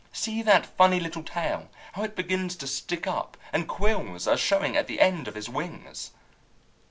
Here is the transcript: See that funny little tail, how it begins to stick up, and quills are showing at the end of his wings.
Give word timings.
See 0.11 0.41
that 0.41 0.65
funny 0.65 0.99
little 0.99 1.21
tail, 1.21 1.69
how 1.93 2.01
it 2.01 2.15
begins 2.15 2.55
to 2.55 2.65
stick 2.65 3.05
up, 3.05 3.37
and 3.53 3.67
quills 3.67 4.27
are 4.27 4.35
showing 4.35 4.75
at 4.75 4.87
the 4.87 4.99
end 4.99 5.27
of 5.27 5.35
his 5.35 5.47
wings. 5.47 6.09